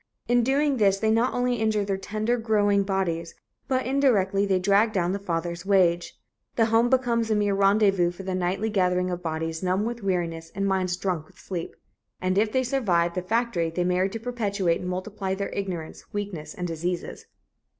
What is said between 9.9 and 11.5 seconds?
weariness and minds drunk with